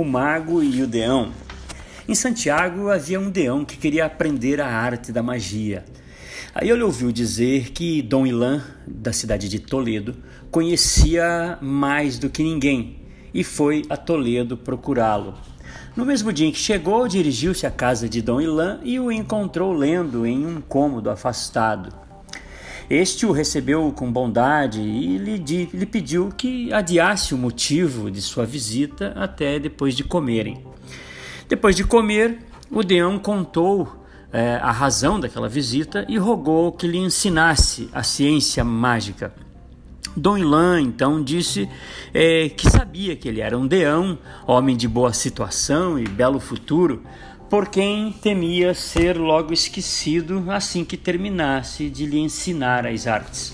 o 0.00 0.04
mago 0.04 0.62
e 0.62 0.82
o 0.82 0.86
deão. 0.86 1.30
Em 2.08 2.14
Santiago 2.14 2.90
havia 2.90 3.20
um 3.20 3.30
deão 3.30 3.64
que 3.64 3.76
queria 3.76 4.06
aprender 4.06 4.60
a 4.60 4.66
arte 4.66 5.12
da 5.12 5.22
magia. 5.22 5.84
Aí 6.54 6.70
ele 6.70 6.82
ouviu 6.82 7.12
dizer 7.12 7.70
que 7.70 8.00
Dom 8.00 8.26
Ilan, 8.26 8.64
da 8.86 9.12
cidade 9.12 9.48
de 9.48 9.58
Toledo, 9.58 10.16
conhecia 10.50 11.58
mais 11.60 12.18
do 12.18 12.30
que 12.30 12.42
ninguém 12.42 12.96
e 13.32 13.44
foi 13.44 13.84
a 13.90 13.96
Toledo 13.96 14.56
procurá-lo. 14.56 15.34
No 15.94 16.06
mesmo 16.06 16.32
dia 16.32 16.48
em 16.48 16.52
que 16.52 16.58
chegou, 16.58 17.06
dirigiu-se 17.06 17.66
à 17.66 17.70
casa 17.70 18.08
de 18.08 18.22
Dom 18.22 18.40
Ilan 18.40 18.80
e 18.82 18.98
o 18.98 19.12
encontrou 19.12 19.72
lendo 19.72 20.24
em 20.26 20.46
um 20.46 20.60
cômodo 20.60 21.10
afastado. 21.10 21.94
Este 22.90 23.24
o 23.24 23.30
recebeu 23.30 23.92
com 23.92 24.10
bondade 24.10 24.80
e 24.80 25.16
lhe, 25.16 25.36
lhe 25.72 25.86
pediu 25.86 26.28
que 26.36 26.72
adiasse 26.72 27.32
o 27.32 27.38
motivo 27.38 28.10
de 28.10 28.20
sua 28.20 28.44
visita 28.44 29.12
até 29.14 29.60
depois 29.60 29.94
de 29.94 30.02
comerem. 30.02 30.64
Depois 31.48 31.76
de 31.76 31.84
comer, 31.84 32.38
o 32.68 32.82
Deão 32.82 33.16
contou 33.16 34.04
é, 34.32 34.56
a 34.56 34.72
razão 34.72 35.20
daquela 35.20 35.48
visita 35.48 36.04
e 36.08 36.18
rogou 36.18 36.72
que 36.72 36.88
lhe 36.88 36.98
ensinasse 36.98 37.88
a 37.92 38.02
ciência 38.02 38.64
mágica. 38.64 39.32
Dom 40.16 40.38
Ilan 40.38 40.80
então 40.80 41.22
disse 41.22 41.68
é, 42.12 42.48
que 42.48 42.68
sabia 42.68 43.14
que 43.14 43.28
ele 43.28 43.40
era 43.40 43.56
um 43.56 43.68
deão, 43.68 44.18
homem 44.44 44.76
de 44.76 44.88
boa 44.88 45.12
situação 45.12 45.96
e 45.96 46.08
belo 46.08 46.40
futuro, 46.40 47.04
por 47.50 47.68
quem 47.68 48.12
temia 48.12 48.72
ser 48.74 49.18
logo 49.18 49.52
esquecido 49.52 50.44
assim 50.52 50.84
que 50.84 50.96
terminasse 50.96 51.90
de 51.90 52.06
lhe 52.06 52.20
ensinar 52.20 52.86
as 52.86 53.08
artes. 53.08 53.52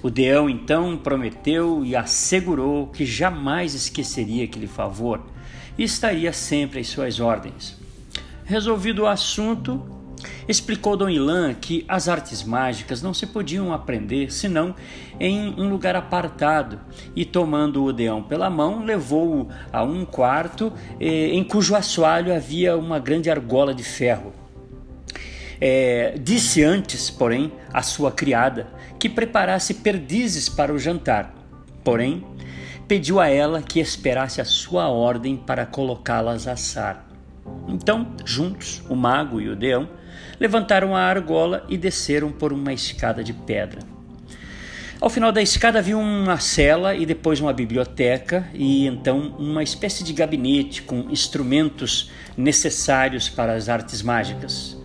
O 0.00 0.08
Deão 0.08 0.48
então 0.48 0.96
prometeu 0.96 1.84
e 1.84 1.96
assegurou 1.96 2.86
que 2.86 3.04
jamais 3.04 3.74
esqueceria 3.74 4.44
aquele 4.44 4.68
favor 4.68 5.20
e 5.76 5.82
estaria 5.82 6.32
sempre 6.32 6.78
às 6.78 6.86
suas 6.86 7.18
ordens. 7.18 7.76
Resolvido 8.44 9.02
o 9.02 9.06
assunto, 9.08 9.84
explicou 10.48 10.96
Dom 10.96 11.08
Ilan 11.08 11.54
que 11.54 11.84
as 11.88 12.08
artes 12.08 12.42
mágicas 12.42 13.02
não 13.02 13.12
se 13.12 13.26
podiam 13.26 13.72
aprender 13.72 14.32
senão 14.32 14.74
em 15.18 15.54
um 15.58 15.68
lugar 15.68 15.96
apartado 15.96 16.80
e, 17.14 17.24
tomando 17.24 17.82
o 17.82 17.86
Odeão 17.86 18.22
pela 18.22 18.48
mão, 18.50 18.84
levou-o 18.84 19.48
a 19.72 19.82
um 19.82 20.04
quarto 20.04 20.72
eh, 21.00 21.28
em 21.28 21.44
cujo 21.44 21.74
assoalho 21.74 22.34
havia 22.34 22.76
uma 22.76 22.98
grande 22.98 23.30
argola 23.30 23.74
de 23.74 23.82
ferro. 23.82 24.32
É, 25.60 26.18
disse 26.20 26.62
antes, 26.62 27.08
porém, 27.08 27.50
à 27.72 27.82
sua 27.82 28.12
criada 28.12 28.68
que 28.98 29.08
preparasse 29.08 29.74
perdizes 29.74 30.48
para 30.48 30.72
o 30.72 30.78
jantar. 30.78 31.34
Porém, 31.82 32.24
pediu 32.86 33.20
a 33.20 33.28
ela 33.28 33.62
que 33.62 33.80
esperasse 33.80 34.40
a 34.40 34.44
sua 34.44 34.88
ordem 34.88 35.36
para 35.36 35.64
colocá-las 35.64 36.46
a 36.46 36.52
assar. 36.52 37.05
Então, 37.68 38.14
juntos, 38.24 38.82
o 38.88 38.94
mago 38.94 39.40
e 39.40 39.48
o 39.48 39.56
deão 39.56 39.88
levantaram 40.38 40.94
a 40.94 41.00
argola 41.00 41.64
e 41.68 41.76
desceram 41.76 42.30
por 42.30 42.52
uma 42.52 42.72
escada 42.72 43.24
de 43.24 43.32
pedra. 43.32 43.80
Ao 45.00 45.10
final 45.10 45.30
da 45.30 45.42
escada 45.42 45.78
havia 45.78 45.96
uma 45.96 46.38
cela 46.38 46.94
e 46.94 47.04
depois 47.04 47.38
uma 47.38 47.52
biblioteca 47.52 48.48
e 48.54 48.86
então 48.86 49.34
uma 49.38 49.62
espécie 49.62 50.02
de 50.02 50.12
gabinete 50.14 50.82
com 50.82 51.10
instrumentos 51.10 52.10
necessários 52.36 53.28
para 53.28 53.52
as 53.52 53.68
artes 53.68 54.00
mágicas. 54.00 54.76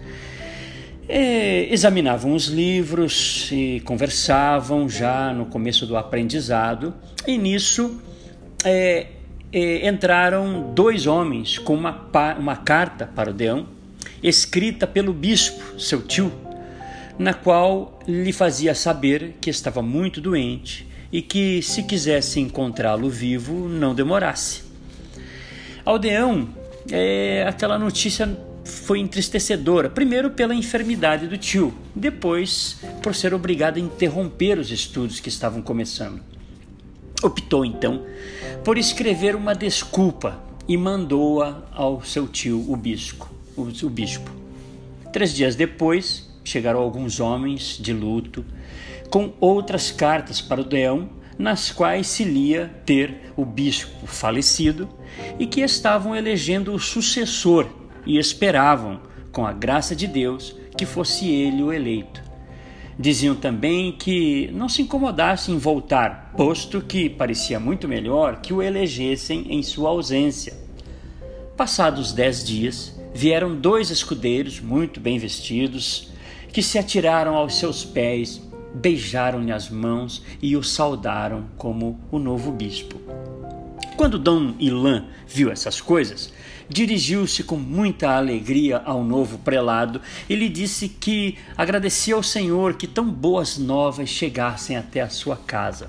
E 1.07 1.67
examinavam 1.71 2.33
os 2.33 2.47
livros 2.47 3.49
e 3.51 3.81
conversavam 3.85 4.87
já 4.89 5.33
no 5.33 5.45
começo 5.45 5.85
do 5.85 5.97
aprendizado, 5.97 6.93
e 7.27 7.37
nisso 7.37 8.01
é, 8.63 9.07
é, 9.51 9.87
entraram 9.87 10.71
dois 10.73 11.07
homens 11.07 11.57
com 11.57 11.73
uma, 11.73 12.07
uma 12.39 12.55
carta 12.55 13.09
para 13.13 13.29
o 13.29 13.33
Deão 13.33 13.67
escrita 14.23 14.85
pelo 14.85 15.13
bispo, 15.13 15.79
seu 15.79 16.01
tio, 16.01 16.31
na 17.17 17.33
qual 17.33 17.99
lhe 18.07 18.31
fazia 18.31 18.73
saber 18.73 19.35
que 19.41 19.49
estava 19.49 19.81
muito 19.81 20.21
doente 20.21 20.87
e 21.11 21.21
que, 21.21 21.61
se 21.61 21.83
quisesse 21.83 22.39
encontrá-lo 22.39 23.09
vivo, 23.09 23.67
não 23.67 23.93
demorasse. 23.93 24.63
Aldeão, 25.83 26.49
é, 26.89 27.45
aquela 27.47 27.77
notícia 27.77 28.37
foi 28.63 28.99
entristecedora, 28.99 29.89
primeiro 29.89 30.29
pela 30.31 30.55
enfermidade 30.55 31.27
do 31.27 31.37
tio, 31.37 31.73
depois 31.95 32.79
por 33.01 33.13
ser 33.13 33.33
obrigado 33.33 33.77
a 33.77 33.79
interromper 33.79 34.57
os 34.57 34.71
estudos 34.71 35.19
que 35.19 35.29
estavam 35.29 35.61
começando. 35.61 36.21
Optou 37.21 37.65
então 37.65 38.05
por 38.63 38.77
escrever 38.77 39.35
uma 39.35 39.53
desculpa 39.53 40.41
e 40.67 40.77
mandou-a 40.77 41.63
ao 41.73 42.03
seu 42.03 42.27
tio, 42.27 42.65
o 42.71 42.75
bispo 42.75 43.41
o, 43.55 43.85
o 43.85 43.89
bispo. 43.89 44.31
Três 45.11 45.33
dias 45.33 45.55
depois, 45.55 46.29
chegaram 46.43 46.79
alguns 46.79 47.19
homens 47.19 47.77
de 47.79 47.93
luto 47.93 48.45
com 49.09 49.33
outras 49.39 49.91
cartas 49.91 50.39
para 50.39 50.61
o 50.61 50.65
Deão, 50.65 51.09
nas 51.37 51.71
quais 51.71 52.07
se 52.07 52.23
lia 52.23 52.71
ter 52.85 53.33
o 53.35 53.43
bispo 53.43 54.07
falecido 54.07 54.87
e 55.39 55.45
que 55.45 55.61
estavam 55.61 56.15
elegendo 56.15 56.73
o 56.73 56.79
sucessor 56.79 57.67
e 58.05 58.17
esperavam, 58.17 59.01
com 59.31 59.45
a 59.45 59.53
graça 59.53 59.95
de 59.95 60.07
Deus, 60.07 60.55
que 60.77 60.85
fosse 60.85 61.29
ele 61.29 61.63
o 61.63 61.71
eleito. 61.73 62.21
Diziam 63.01 63.33
também 63.33 63.91
que 63.91 64.51
não 64.53 64.69
se 64.69 64.83
incomodasse 64.83 65.51
em 65.51 65.57
voltar, 65.57 66.31
posto 66.37 66.79
que 66.79 67.09
parecia 67.09 67.59
muito 67.59 67.87
melhor 67.87 68.41
que 68.41 68.53
o 68.53 68.61
elegessem 68.61 69.47
em 69.49 69.63
sua 69.63 69.89
ausência. 69.89 70.53
Passados 71.57 72.13
dez 72.13 72.43
dias, 72.43 72.95
vieram 73.11 73.55
dois 73.55 73.89
escudeiros 73.89 74.59
muito 74.59 74.99
bem 74.99 75.17
vestidos, 75.17 76.09
que 76.53 76.61
se 76.61 76.77
atiraram 76.77 77.33
aos 77.33 77.55
seus 77.55 77.83
pés, 77.83 78.39
beijaram-lhe 78.75 79.51
as 79.51 79.67
mãos 79.67 80.21
e 80.39 80.55
o 80.55 80.63
saudaram 80.63 81.45
como 81.57 81.99
o 82.11 82.19
novo 82.19 82.51
bispo. 82.51 83.01
Quando 84.01 84.17
Dom 84.17 84.55
Ilan 84.59 85.05
viu 85.27 85.51
essas 85.51 85.79
coisas, 85.79 86.33
dirigiu-se 86.67 87.43
com 87.43 87.55
muita 87.55 88.17
alegria 88.17 88.81
ao 88.83 89.03
novo 89.03 89.37
prelado 89.37 90.01
e 90.27 90.35
lhe 90.35 90.49
disse 90.49 90.89
que 90.89 91.37
agradecia 91.55 92.15
ao 92.15 92.23
Senhor 92.23 92.73
que 92.73 92.87
tão 92.87 93.07
boas 93.07 93.59
novas 93.59 94.09
chegassem 94.09 94.75
até 94.75 95.01
a 95.01 95.09
sua 95.09 95.37
casa 95.37 95.87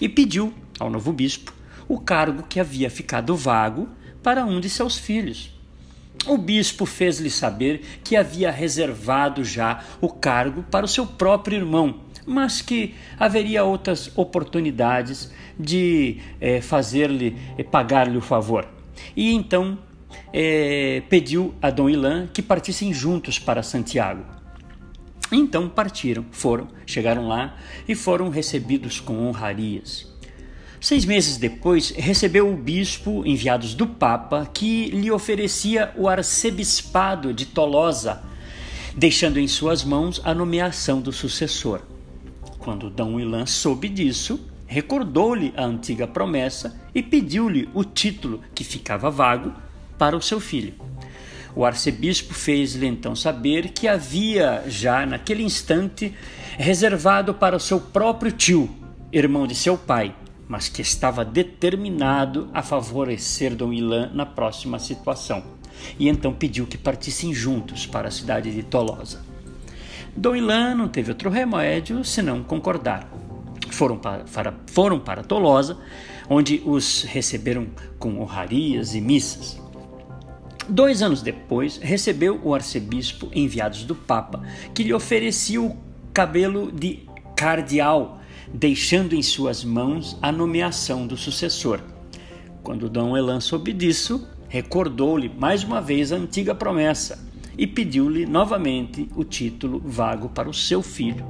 e 0.00 0.08
pediu 0.08 0.54
ao 0.80 0.88
novo 0.88 1.12
bispo 1.12 1.52
o 1.86 2.00
cargo 2.00 2.42
que 2.44 2.58
havia 2.58 2.88
ficado 2.88 3.36
vago 3.36 3.86
para 4.22 4.46
um 4.46 4.58
de 4.58 4.70
seus 4.70 4.96
filhos. 4.96 5.50
O 6.26 6.36
bispo 6.38 6.86
fez-lhe 6.86 7.30
saber 7.30 8.00
que 8.04 8.14
havia 8.14 8.50
reservado 8.50 9.44
já 9.44 9.82
o 10.00 10.08
cargo 10.08 10.62
para 10.70 10.84
o 10.84 10.88
seu 10.88 11.04
próprio 11.04 11.56
irmão, 11.56 12.00
mas 12.24 12.62
que 12.62 12.94
haveria 13.18 13.64
outras 13.64 14.10
oportunidades 14.16 15.32
de 15.58 16.18
é, 16.40 16.60
fazer-lhe 16.60 17.36
é, 17.58 17.64
pagar-lhe 17.64 18.16
o 18.16 18.20
favor. 18.20 18.68
E 19.16 19.32
então 19.32 19.76
é, 20.32 21.02
pediu 21.08 21.54
a 21.60 21.70
Dom 21.70 21.90
Ilan 21.90 22.28
que 22.32 22.40
partissem 22.40 22.92
juntos 22.92 23.38
para 23.38 23.62
Santiago. 23.62 24.24
Então 25.32 25.68
partiram, 25.68 26.24
foram, 26.30 26.68
chegaram 26.86 27.26
lá 27.26 27.56
e 27.88 27.94
foram 27.94 28.28
recebidos 28.28 29.00
com 29.00 29.26
honrarias. 29.26 30.11
Seis 30.82 31.04
meses 31.04 31.36
depois, 31.36 31.90
recebeu 31.90 32.52
o 32.52 32.56
bispo, 32.56 33.22
enviados 33.24 33.72
do 33.72 33.86
Papa, 33.86 34.50
que 34.52 34.86
lhe 34.86 35.12
oferecia 35.12 35.92
o 35.96 36.08
arcebispado 36.08 37.32
de 37.32 37.46
Tolosa, 37.46 38.20
deixando 38.92 39.38
em 39.38 39.46
suas 39.46 39.84
mãos 39.84 40.20
a 40.24 40.34
nomeação 40.34 41.00
do 41.00 41.12
sucessor. 41.12 41.82
Quando 42.58 42.90
Dom 42.90 43.20
Ilan 43.20 43.46
soube 43.46 43.88
disso, 43.88 44.44
recordou-lhe 44.66 45.54
a 45.56 45.64
antiga 45.64 46.08
promessa 46.08 46.76
e 46.92 47.00
pediu-lhe 47.00 47.68
o 47.72 47.84
título 47.84 48.40
que 48.52 48.64
ficava 48.64 49.08
vago 49.08 49.52
para 49.96 50.16
o 50.16 50.20
seu 50.20 50.40
filho. 50.40 50.74
O 51.54 51.64
arcebispo 51.64 52.34
fez-lhe 52.34 52.88
então 52.88 53.14
saber 53.14 53.68
que 53.68 53.86
havia 53.86 54.64
já 54.66 55.06
naquele 55.06 55.44
instante 55.44 56.12
reservado 56.58 57.32
para 57.32 57.54
o 57.54 57.60
seu 57.60 57.80
próprio 57.80 58.32
tio, 58.32 58.68
irmão 59.12 59.46
de 59.46 59.54
seu 59.54 59.78
pai, 59.78 60.16
mas 60.52 60.68
que 60.68 60.82
estava 60.82 61.24
determinado 61.24 62.50
a 62.52 62.62
favorecer 62.62 63.56
Dom 63.56 63.72
Ilan 63.72 64.10
na 64.12 64.26
próxima 64.26 64.78
situação, 64.78 65.42
e 65.98 66.10
então 66.10 66.30
pediu 66.34 66.66
que 66.66 66.76
partissem 66.76 67.32
juntos 67.32 67.86
para 67.86 68.08
a 68.08 68.10
cidade 68.10 68.54
de 68.54 68.62
Tolosa. 68.62 69.24
Dom 70.14 70.36
Ilan 70.36 70.74
não 70.74 70.88
teve 70.88 71.10
outro 71.10 71.30
remédio 71.30 72.04
senão 72.04 72.42
concordar. 72.42 73.10
Foram 73.70 73.96
para, 73.96 74.24
para, 74.24 74.54
foram 74.66 75.00
para 75.00 75.24
Tolosa, 75.24 75.78
onde 76.28 76.62
os 76.66 77.04
receberam 77.04 77.68
com 77.98 78.20
honrarias 78.20 78.94
e 78.94 79.00
missas. 79.00 79.58
Dois 80.68 81.00
anos 81.00 81.22
depois, 81.22 81.78
recebeu 81.78 82.38
o 82.44 82.54
arcebispo 82.54 83.30
enviados 83.34 83.84
do 83.84 83.94
Papa, 83.94 84.42
que 84.74 84.82
lhe 84.82 84.92
oferecia 84.92 85.62
o 85.62 85.78
cabelo 86.12 86.70
de 86.70 87.08
cardeal 87.34 88.20
deixando 88.52 89.14
em 89.14 89.22
suas 89.22 89.64
mãos 89.64 90.16
a 90.20 90.30
nomeação 90.30 91.06
do 91.06 91.16
sucessor. 91.16 91.80
Quando 92.62 92.88
Dom 92.88 93.16
Elan 93.16 93.40
soube 93.40 93.72
disso, 93.72 94.28
recordou-lhe 94.48 95.28
mais 95.28 95.64
uma 95.64 95.80
vez 95.80 96.12
a 96.12 96.16
antiga 96.16 96.54
promessa 96.54 97.24
e 97.56 97.66
pediu-lhe 97.66 98.26
novamente 98.26 99.08
o 99.16 99.24
título 99.24 99.80
vago 99.84 100.28
para 100.28 100.48
o 100.48 100.54
seu 100.54 100.82
filho. 100.82 101.24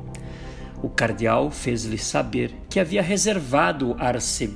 O 0.83 0.89
cardeal 0.89 1.51
fez-lhe 1.51 1.97
saber 1.97 2.53
que 2.69 2.81
havia 2.81 3.01
reservado 3.01 3.97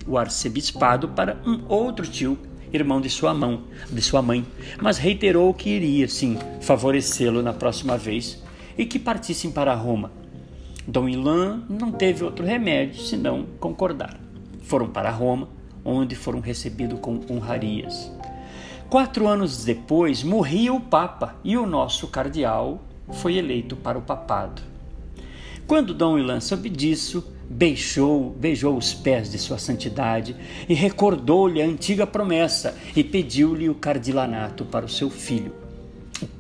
o 0.06 0.18
arcebispado 0.18 1.08
para 1.10 1.40
um 1.46 1.62
outro 1.68 2.04
tio, 2.04 2.36
irmão 2.72 3.00
de 3.00 3.08
sua, 3.08 3.32
mão, 3.32 3.62
de 3.88 4.02
sua 4.02 4.20
mãe, 4.20 4.44
mas 4.82 4.98
reiterou 4.98 5.54
que 5.54 5.70
iria, 5.70 6.08
sim, 6.08 6.36
favorecê-lo 6.60 7.42
na 7.42 7.52
próxima 7.52 7.96
vez 7.96 8.42
e 8.76 8.84
que 8.84 8.98
partissem 8.98 9.52
para 9.52 9.72
Roma. 9.74 10.10
Dom 10.88 11.08
Ilan 11.08 11.64
não 11.68 11.90
teve 11.90 12.22
outro 12.22 12.46
remédio 12.46 13.02
senão 13.02 13.44
concordar. 13.58 14.20
Foram 14.62 14.88
para 14.88 15.10
Roma, 15.10 15.48
onde 15.84 16.14
foram 16.14 16.38
recebidos 16.38 17.00
com 17.00 17.20
honrarias. 17.28 18.12
Quatro 18.88 19.26
anos 19.26 19.64
depois, 19.64 20.22
morria 20.22 20.72
o 20.72 20.80
Papa 20.80 21.34
e 21.42 21.56
o 21.56 21.66
nosso 21.66 22.06
cardeal 22.06 22.84
foi 23.10 23.36
eleito 23.36 23.74
para 23.74 23.98
o 23.98 24.02
papado. 24.02 24.62
Quando 25.66 25.92
Dom 25.92 26.20
Ilan 26.20 26.38
soube 26.38 26.68
disso, 26.68 27.32
beijou, 27.50 28.30
beijou 28.38 28.76
os 28.76 28.94
pés 28.94 29.28
de 29.28 29.38
sua 29.38 29.58
santidade 29.58 30.36
e 30.68 30.74
recordou-lhe 30.74 31.60
a 31.60 31.66
antiga 31.66 32.06
promessa 32.06 32.76
e 32.94 33.02
pediu-lhe 33.02 33.68
o 33.68 33.74
cardilanato 33.74 34.64
para 34.64 34.86
o 34.86 34.88
seu 34.88 35.10
filho. 35.10 35.65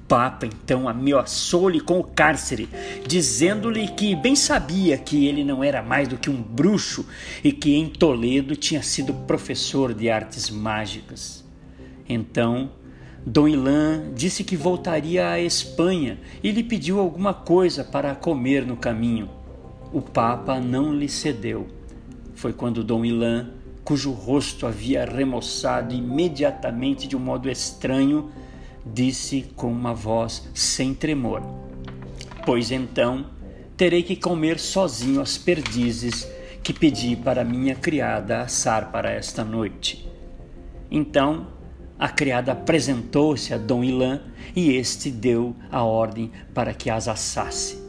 Papa 0.08 0.46
então 0.46 0.88
ameaçou-lhe 0.88 1.80
com 1.80 1.98
o 1.98 2.04
cárcere, 2.04 2.68
dizendo-lhe 3.06 3.88
que 3.88 4.14
bem 4.14 4.36
sabia 4.36 4.96
que 4.96 5.26
ele 5.26 5.42
não 5.42 5.62
era 5.64 5.82
mais 5.82 6.06
do 6.06 6.16
que 6.16 6.30
um 6.30 6.40
bruxo 6.40 7.06
e 7.42 7.52
que 7.52 7.74
em 7.74 7.88
Toledo 7.88 8.54
tinha 8.54 8.82
sido 8.82 9.12
professor 9.12 9.92
de 9.92 10.08
artes 10.08 10.48
mágicas. 10.48 11.44
Então, 12.08 12.70
Dom 13.24 13.48
Ilan 13.48 14.12
disse 14.14 14.44
que 14.44 14.56
voltaria 14.56 15.28
à 15.28 15.40
Espanha 15.40 16.20
e 16.42 16.52
lhe 16.52 16.62
pediu 16.62 17.00
alguma 17.00 17.34
coisa 17.34 17.82
para 17.82 18.14
comer 18.14 18.64
no 18.64 18.76
caminho. 18.76 19.28
O 19.92 20.00
Papa 20.00 20.60
não 20.60 20.94
lhe 20.94 21.08
cedeu. 21.08 21.66
Foi 22.34 22.52
quando 22.52 22.84
Dom 22.84 23.04
Ilan, 23.04 23.50
cujo 23.82 24.12
rosto 24.12 24.66
havia 24.66 25.04
remoçado 25.04 25.92
imediatamente 25.92 27.08
de 27.08 27.16
um 27.16 27.20
modo 27.20 27.50
estranho, 27.50 28.30
disse 28.86 29.46
com 29.56 29.70
uma 29.70 29.92
voz 29.94 30.48
sem 30.54 30.94
tremor: 30.94 31.42
Pois 32.44 32.70
então 32.70 33.26
terei 33.76 34.02
que 34.02 34.16
comer 34.16 34.58
sozinho 34.58 35.20
as 35.20 35.36
perdizes 35.36 36.28
que 36.62 36.72
pedi 36.72 37.14
para 37.14 37.44
minha 37.44 37.74
criada 37.74 38.40
assar 38.40 38.90
para 38.90 39.10
esta 39.10 39.44
noite. 39.44 40.08
Então 40.90 41.48
a 41.98 42.08
criada 42.08 42.52
apresentou-se 42.52 43.54
a 43.54 43.58
Dom 43.58 43.82
Ilan 43.82 44.20
e 44.54 44.72
este 44.72 45.10
deu 45.10 45.56
a 45.70 45.82
ordem 45.82 46.30
para 46.52 46.74
que 46.74 46.90
as 46.90 47.08
assasse. 47.08 47.82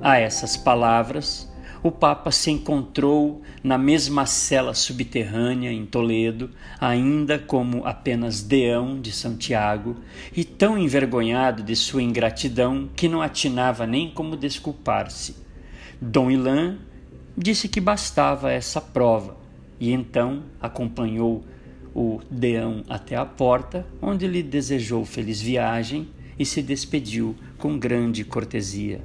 A 0.00 0.18
essas 0.18 0.56
palavras, 0.56 1.48
o 1.84 1.92
Papa 1.92 2.30
se 2.30 2.50
encontrou 2.50 3.42
na 3.62 3.76
mesma 3.76 4.24
cela 4.24 4.72
subterrânea 4.72 5.70
em 5.70 5.84
Toledo, 5.84 6.50
ainda 6.80 7.38
como 7.38 7.84
apenas 7.84 8.40
deão 8.40 8.98
de 8.98 9.12
Santiago, 9.12 9.94
e 10.34 10.44
tão 10.44 10.78
envergonhado 10.78 11.62
de 11.62 11.76
sua 11.76 12.02
ingratidão 12.02 12.88
que 12.96 13.06
não 13.06 13.20
atinava 13.20 13.86
nem 13.86 14.10
como 14.10 14.34
desculpar-se. 14.34 15.36
Dom 16.00 16.30
Ilan 16.30 16.78
disse 17.36 17.68
que 17.68 17.82
bastava 17.82 18.50
essa 18.50 18.80
prova, 18.80 19.36
e 19.78 19.92
então 19.92 20.42
acompanhou 20.58 21.44
o 21.94 22.22
deão 22.30 22.82
até 22.88 23.14
a 23.14 23.26
porta, 23.26 23.86
onde 24.00 24.26
lhe 24.26 24.42
desejou 24.42 25.04
feliz 25.04 25.38
viagem 25.38 26.08
e 26.38 26.46
se 26.46 26.62
despediu 26.62 27.36
com 27.58 27.78
grande 27.78 28.24
cortesia. 28.24 29.02